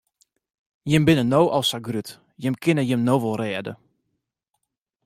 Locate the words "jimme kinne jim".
2.41-3.01